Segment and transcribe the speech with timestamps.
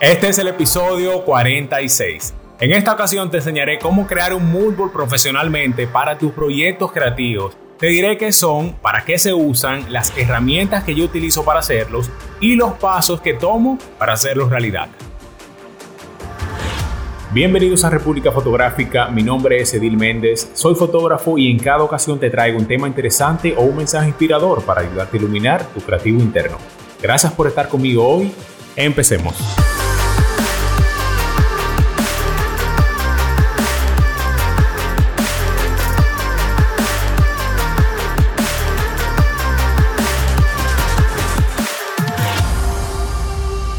[0.00, 2.32] Este es el episodio 46.
[2.60, 7.56] En esta ocasión te enseñaré cómo crear un mood board profesionalmente para tus proyectos creativos.
[7.80, 12.10] Te diré qué son, para qué se usan, las herramientas que yo utilizo para hacerlos
[12.40, 14.88] y los pasos que tomo para hacerlos realidad.
[17.32, 22.20] Bienvenidos a República Fotográfica, mi nombre es Edil Méndez, soy fotógrafo y en cada ocasión
[22.20, 26.20] te traigo un tema interesante o un mensaje inspirador para ayudarte a iluminar tu creativo
[26.20, 26.58] interno.
[27.02, 28.32] Gracias por estar conmigo hoy,
[28.76, 29.34] empecemos.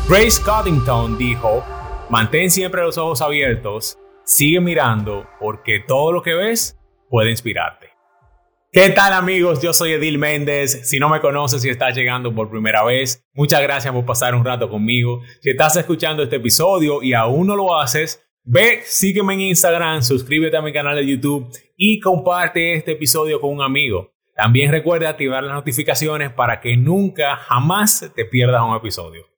[0.10, 1.64] Grace Coddington dijo,
[2.10, 3.96] mantén siempre los ojos abiertos,
[4.26, 6.80] sigue mirando porque todo lo que ves
[7.12, 7.90] puede inspirarte.
[8.72, 9.62] ¿Qué tal amigos?
[9.62, 10.90] Yo soy Edil Méndez.
[10.90, 14.44] Si no me conoces y estás llegando por primera vez, muchas gracias por pasar un
[14.44, 15.22] rato conmigo.
[15.42, 20.58] Si estás escuchando este episodio y aún no lo haces, ve, sígueme en Instagram, suscríbete
[20.58, 24.12] a mi canal de YouTube y comparte este episodio con un amigo.
[24.36, 29.30] También recuerda activar las notificaciones para que nunca, jamás te pierdas un episodio.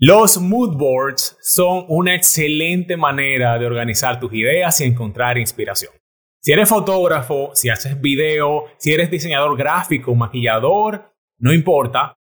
[0.00, 5.92] Los mood boards son una excelente manera de organizar tus ideas y encontrar inspiración.
[6.40, 12.16] Si eres fotógrafo, si haces video, si eres diseñador gráfico, maquillador, no importa.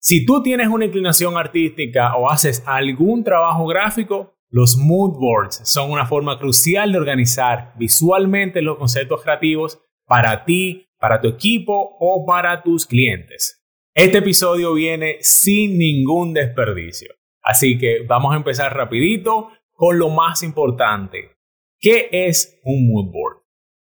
[0.00, 5.90] Si tú tienes una inclinación artística o haces algún trabajo gráfico, los mood boards son
[5.90, 12.24] una forma crucial de organizar visualmente los conceptos creativos para ti, para tu equipo o
[12.24, 13.57] para tus clientes.
[14.00, 17.12] Este episodio viene sin ningún desperdicio.
[17.42, 21.32] Así que vamos a empezar rapidito con lo más importante.
[21.80, 23.38] ¿Qué es un mood board?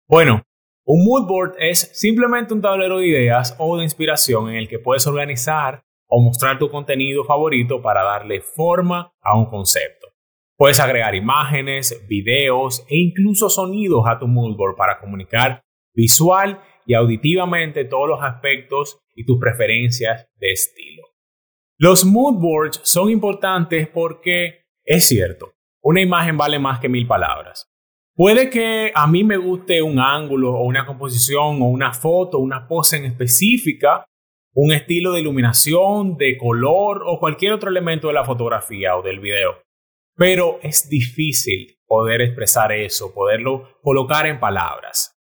[0.08, 0.42] Bueno,
[0.86, 4.80] un mood board es simplemente un tablero de ideas o de inspiración en el que
[4.80, 10.08] puedes organizar o mostrar tu contenido favorito para darle forma a un concepto.
[10.58, 15.62] Puedes agregar imágenes, videos e incluso sonidos a tu mood board para comunicar
[15.94, 21.04] visual y auditivamente todos los aspectos y tus preferencias de estilo.
[21.78, 27.68] Los mood boards son importantes porque es cierto, una imagen vale más que mil palabras.
[28.14, 32.68] Puede que a mí me guste un ángulo o una composición o una foto, una
[32.68, 34.06] pose en específica,
[34.54, 39.20] un estilo de iluminación, de color o cualquier otro elemento de la fotografía o del
[39.20, 39.62] video.
[40.16, 45.21] Pero es difícil poder expresar eso, poderlo colocar en palabras.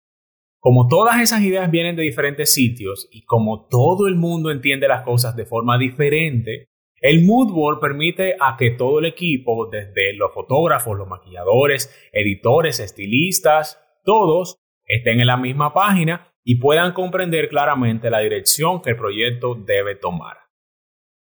[0.66, 5.04] Como todas esas ideas vienen de diferentes sitios y como todo el mundo entiende las
[5.04, 6.70] cosas de forma diferente,
[7.02, 12.80] el mood board permite a que todo el equipo, desde los fotógrafos, los maquilladores, editores,
[12.80, 18.98] estilistas, todos estén en la misma página y puedan comprender claramente la dirección que el
[18.98, 20.38] proyecto debe tomar.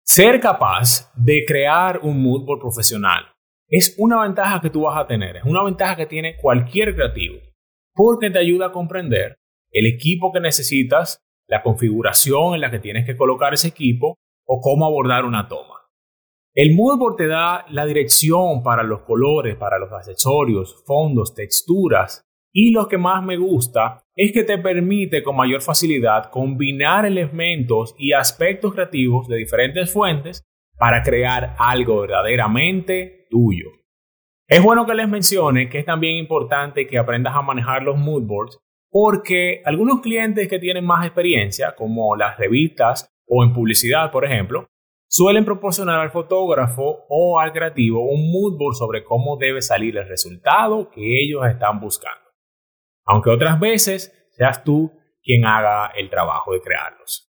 [0.05, 3.33] Ser capaz de crear un mood board profesional
[3.67, 7.39] es una ventaja que tú vas a tener, es una ventaja que tiene cualquier creativo
[7.95, 9.37] porque te ayuda a comprender
[9.71, 14.61] el equipo que necesitas, la configuración en la que tienes que colocar ese equipo o
[14.61, 15.81] cómo abordar una toma.
[16.55, 22.23] El moodboard te da la dirección para los colores, para los accesorios, fondos, texturas
[22.53, 27.95] y lo que más me gusta es que te permite con mayor facilidad combinar elementos
[27.97, 30.43] y aspectos creativos de diferentes fuentes
[30.77, 33.71] para crear algo verdaderamente tuyo.
[34.53, 38.25] Es bueno que les mencione que es también importante que aprendas a manejar los mood
[38.25, 38.59] boards
[38.91, 44.67] porque algunos clientes que tienen más experiencia, como las revistas o en publicidad, por ejemplo,
[45.09, 50.07] suelen proporcionar al fotógrafo o al creativo un mood board sobre cómo debe salir el
[50.07, 52.21] resultado que ellos están buscando.
[53.07, 54.93] Aunque otras veces seas tú
[55.23, 57.27] quien haga el trabajo de crearlos.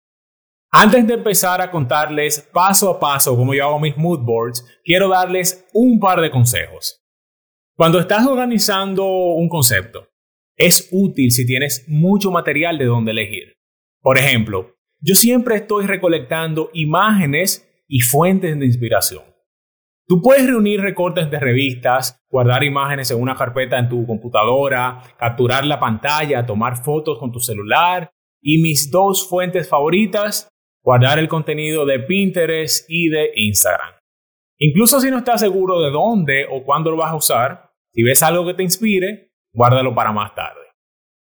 [0.70, 5.08] Antes de empezar a contarles paso a paso cómo yo hago mis mood boards, quiero
[5.08, 7.04] darles un par de consejos.
[7.76, 10.08] Cuando estás organizando un concepto,
[10.56, 13.52] es útil si tienes mucho material de donde elegir.
[14.00, 19.24] Por ejemplo, yo siempre estoy recolectando imágenes y fuentes de inspiración.
[20.08, 25.66] Tú puedes reunir recortes de revistas, guardar imágenes en una carpeta en tu computadora, capturar
[25.66, 30.48] la pantalla, tomar fotos con tu celular y mis dos fuentes favoritas,
[30.82, 33.96] guardar el contenido de Pinterest y de Instagram.
[34.58, 37.65] Incluso si no estás seguro de dónde o cuándo lo vas a usar,
[37.96, 40.60] si ves algo que te inspire, guárdalo para más tarde.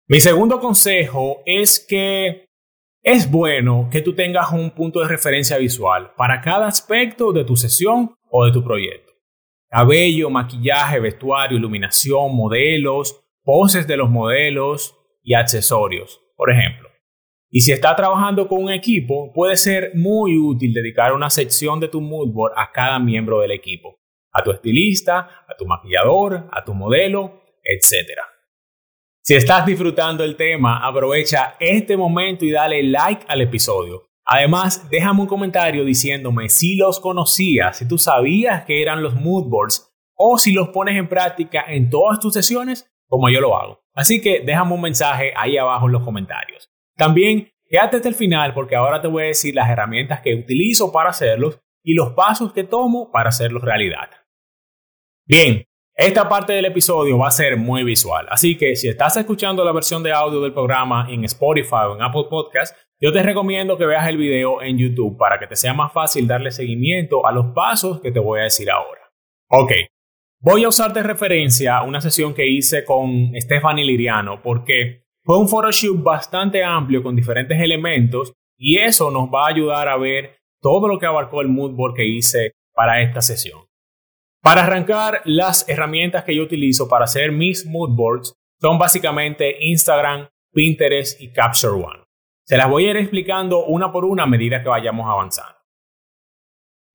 [0.06, 2.44] Mi segundo consejo es que
[3.02, 7.56] es bueno que tú tengas un punto de referencia visual para cada aspecto de tu
[7.56, 9.10] sesión o de tu proyecto.
[9.70, 16.90] Cabello, maquillaje, vestuario, iluminación, modelos, poses de los modelos y accesorios, por ejemplo.
[17.48, 21.88] Y si estás trabajando con un equipo, puede ser muy útil dedicar una sección de
[21.88, 23.99] tu mood board a cada miembro del equipo,
[24.32, 28.18] a tu estilista, a tu maquillador, a tu modelo, etc.
[29.22, 34.06] Si estás disfrutando el tema, aprovecha este momento y dale like al episodio.
[34.24, 39.48] Además, déjame un comentario diciéndome si los conocías, si tú sabías que eran los mood
[39.48, 43.80] boards o si los pones en práctica en todas tus sesiones como yo lo hago.
[43.94, 46.70] Así que déjame un mensaje ahí abajo en los comentarios.
[46.96, 50.92] También quédate hasta el final porque ahora te voy a decir las herramientas que utilizo
[50.92, 54.10] para hacerlos y los pasos que tomo para hacerlos realidad.
[55.30, 59.64] Bien, esta parte del episodio va a ser muy visual, así que si estás escuchando
[59.64, 63.78] la versión de audio del programa en Spotify o en Apple Podcast, yo te recomiendo
[63.78, 67.30] que veas el video en YouTube para que te sea más fácil darle seguimiento a
[67.30, 69.02] los pasos que te voy a decir ahora.
[69.50, 69.70] Ok,
[70.40, 75.48] voy a usar de referencia una sesión que hice con Stephanie Liriano porque fue un
[75.48, 80.88] photoshoot bastante amplio con diferentes elementos y eso nos va a ayudar a ver todo
[80.88, 83.69] lo que abarcó el mood board que hice para esta sesión.
[84.42, 90.28] Para arrancar, las herramientas que yo utilizo para hacer mis mood boards son básicamente Instagram,
[90.52, 92.04] Pinterest y Capture One.
[92.44, 95.60] Se las voy a ir explicando una por una a medida que vayamos avanzando.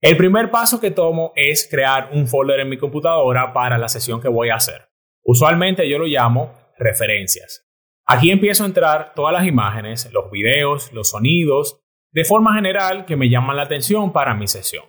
[0.01, 4.21] El primer paso que tomo es crear un folder en mi computadora para la sesión
[4.21, 4.89] que voy a hacer.
[5.23, 7.65] Usualmente yo lo llamo referencias.
[8.05, 11.79] Aquí empiezo a entrar todas las imágenes, los videos, los sonidos,
[12.11, 14.85] de forma general que me llaman la atención para mi sesión.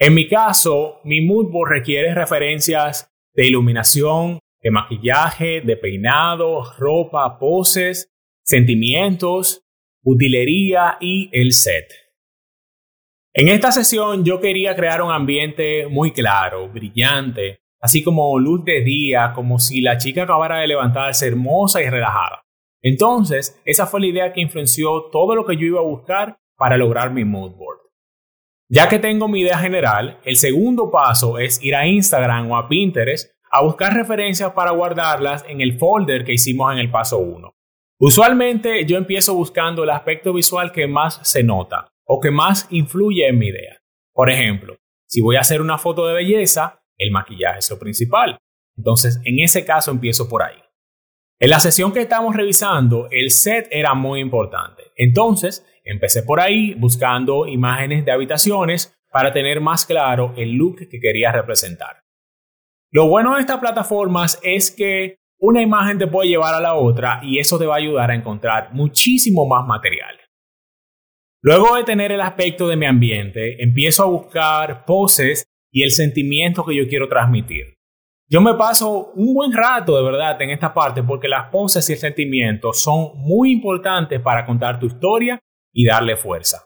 [0.00, 7.36] En mi caso, mi mood board requiere referencias de iluminación, de maquillaje, de peinado, ropa,
[7.38, 8.08] poses,
[8.44, 9.64] sentimientos,
[10.04, 11.92] utilería y el set.
[13.34, 18.82] En esta sesión yo quería crear un ambiente muy claro, brillante, así como luz de
[18.82, 22.44] día, como si la chica acabara de levantarse hermosa y relajada.
[22.82, 26.76] Entonces, esa fue la idea que influenció todo lo que yo iba a buscar para
[26.76, 27.87] lograr mi mood board.
[28.70, 32.68] Ya que tengo mi idea general, el segundo paso es ir a Instagram o a
[32.68, 37.54] Pinterest a buscar referencias para guardarlas en el folder que hicimos en el paso 1.
[37.98, 43.26] Usualmente yo empiezo buscando el aspecto visual que más se nota o que más influye
[43.26, 43.80] en mi idea.
[44.12, 44.76] Por ejemplo,
[45.06, 48.36] si voy a hacer una foto de belleza, el maquillaje es lo principal.
[48.76, 50.58] Entonces, en ese caso empiezo por ahí.
[51.40, 54.92] En la sesión que estamos revisando, el set era muy importante.
[54.94, 61.00] Entonces, empecé por ahí buscando imágenes de habitaciones para tener más claro el look que
[61.00, 62.02] quería representar.
[62.90, 67.20] Lo bueno de estas plataformas es que una imagen te puede llevar a la otra
[67.22, 70.16] y eso te va a ayudar a encontrar muchísimo más material.
[71.42, 76.64] Luego de tener el aspecto de mi ambiente, empiezo a buscar poses y el sentimiento
[76.64, 77.74] que yo quiero transmitir.
[78.30, 81.92] Yo me paso un buen rato de verdad en esta parte porque las poses y
[81.92, 85.40] el sentimiento son muy importantes para contar tu historia
[85.78, 86.64] y darle fuerza.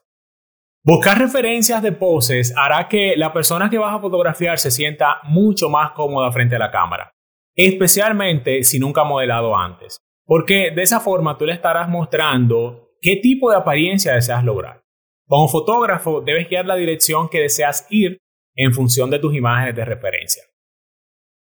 [0.85, 5.69] Buscar referencias de poses hará que la persona que vas a fotografiar se sienta mucho
[5.69, 7.13] más cómoda frente a la cámara
[7.55, 13.17] especialmente si nunca ha modelado antes, porque de esa forma tú le estarás mostrando qué
[13.17, 14.83] tipo de apariencia deseas lograr.
[15.27, 18.19] Como fotógrafo debes guiar la dirección que deseas ir
[18.55, 20.43] en función de tus imágenes de referencia.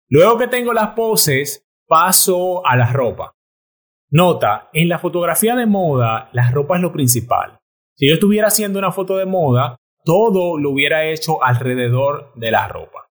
[0.09, 3.33] Luego que tengo las poses, paso a la ropa.
[4.11, 7.58] Nota, en la fotografía de moda, la ropa es lo principal.
[7.99, 12.69] Si yo estuviera haciendo una foto de moda, todo lo hubiera hecho alrededor de la
[12.69, 13.09] ropa.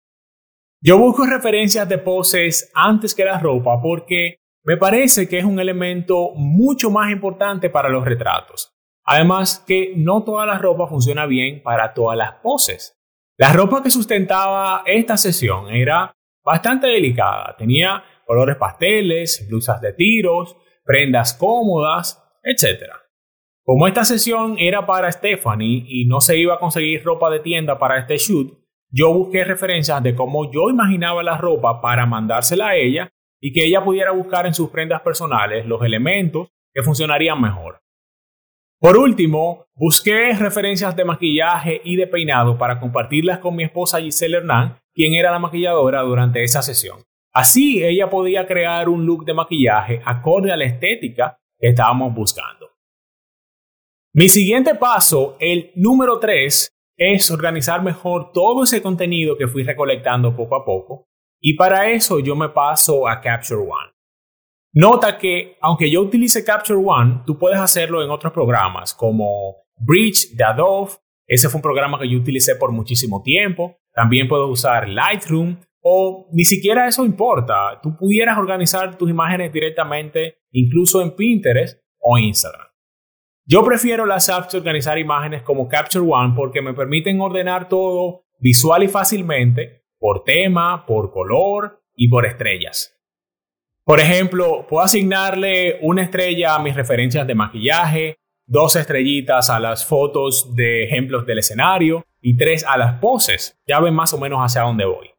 [0.80, 5.60] Yo busco referencias de poses antes que la ropa porque me parece que es un
[5.60, 8.76] elemento mucho más importante para los retratos.
[9.04, 12.94] Además que no toda la ropa funciona bien para todas las poses.
[13.38, 16.14] La ropa que sustentaba esta sesión era
[16.44, 17.56] bastante delicada.
[17.58, 23.05] Tenía colores pasteles, blusas de tiros, prendas cómodas, etc.
[23.66, 27.80] Como esta sesión era para Stephanie y no se iba a conseguir ropa de tienda
[27.80, 28.54] para este shoot,
[28.92, 33.10] yo busqué referencias de cómo yo imaginaba la ropa para mandársela a ella
[33.42, 37.80] y que ella pudiera buscar en sus prendas personales los elementos que funcionarían mejor.
[38.80, 44.38] Por último, busqué referencias de maquillaje y de peinado para compartirlas con mi esposa Giselle
[44.38, 47.00] Hernán, quien era la maquilladora durante esa sesión.
[47.34, 52.65] Así ella podía crear un look de maquillaje acorde a la estética que estábamos buscando.
[54.18, 60.34] Mi siguiente paso, el número 3, es organizar mejor todo ese contenido que fui recolectando
[60.38, 61.10] poco a poco.
[61.42, 63.92] Y para eso yo me paso a Capture One.
[64.74, 70.34] Nota que aunque yo utilice Capture One, tú puedes hacerlo en otros programas como Bridge
[70.34, 70.94] de Adobe,
[71.28, 75.58] ese fue un programa que yo utilicé por muchísimo tiempo, también puedo usar Lightroom.
[75.82, 82.18] O ni siquiera eso importa, tú pudieras organizar tus imágenes directamente incluso en Pinterest o
[82.18, 82.75] Instagram.
[83.48, 88.26] Yo prefiero las apps de organizar imágenes como Capture One porque me permiten ordenar todo
[88.40, 92.98] visual y fácilmente por tema, por color y por estrellas.
[93.84, 99.86] Por ejemplo, puedo asignarle una estrella a mis referencias de maquillaje, dos estrellitas a las
[99.86, 103.60] fotos de ejemplos del escenario y tres a las poses.
[103.68, 105.12] Ya ven más o menos hacia dónde voy.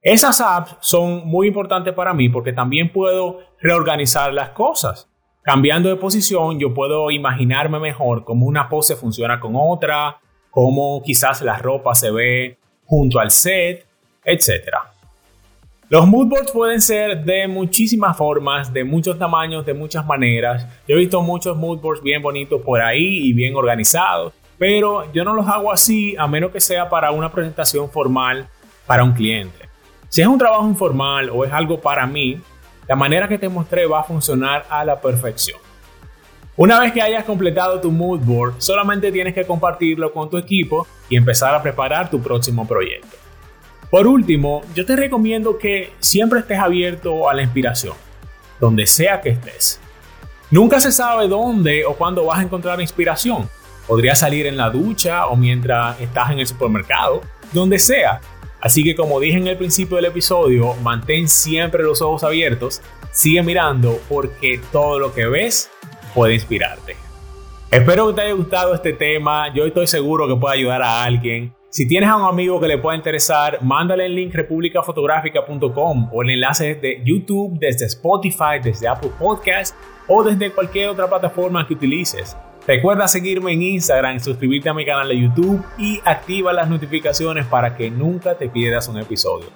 [0.00, 5.11] Esas apps son muy importantes para mí porque también puedo reorganizar las cosas.
[5.42, 10.18] Cambiando de posición, yo puedo imaginarme mejor cómo una pose funciona con otra,
[10.50, 13.84] cómo quizás la ropa se ve junto al set,
[14.24, 14.68] etc.
[15.88, 20.64] Los moodboards pueden ser de muchísimas formas, de muchos tamaños, de muchas maneras.
[20.86, 25.34] Yo he visto muchos moodboards bien bonitos por ahí y bien organizados, pero yo no
[25.34, 28.48] los hago así a menos que sea para una presentación formal
[28.86, 29.68] para un cliente.
[30.08, 32.38] Si es un trabajo informal o es algo para mí,
[32.92, 35.58] la manera que te mostré va a funcionar a la perfección.
[36.56, 40.86] Una vez que hayas completado tu mood board, solamente tienes que compartirlo con tu equipo
[41.08, 43.16] y empezar a preparar tu próximo proyecto.
[43.88, 47.94] Por último, yo te recomiendo que siempre estés abierto a la inspiración,
[48.60, 49.80] donde sea que estés.
[50.50, 53.48] Nunca se sabe dónde o cuándo vas a encontrar inspiración.
[53.86, 57.22] Podría salir en la ducha o mientras estás en el supermercado,
[57.54, 58.20] donde sea.
[58.62, 63.42] Así que como dije en el principio del episodio, mantén siempre los ojos abiertos, sigue
[63.42, 65.68] mirando porque todo lo que ves
[66.14, 66.94] puede inspirarte.
[67.72, 71.52] Espero que te haya gustado este tema, yo estoy seguro que puede ayudar a alguien.
[71.70, 76.30] Si tienes a un amigo que le pueda interesar, mándale el link republicafotográfica.com o el
[76.30, 79.76] enlace desde YouTube, desde Spotify, desde Apple Podcasts
[80.06, 82.36] o desde cualquier otra plataforma que utilices.
[82.66, 87.76] Recuerda seguirme en Instagram, suscribirte a mi canal de YouTube y activa las notificaciones para
[87.76, 89.48] que nunca te pierdas un episodio.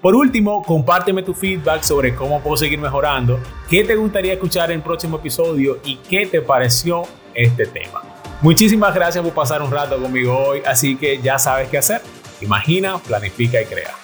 [0.00, 4.78] Por último, compárteme tu feedback sobre cómo puedo seguir mejorando, qué te gustaría escuchar en
[4.78, 7.02] el próximo episodio y qué te pareció
[7.34, 8.02] este tema.
[8.40, 12.00] Muchísimas gracias por pasar un rato conmigo hoy, así que ya sabes qué hacer.
[12.40, 14.03] Imagina, planifica y crea.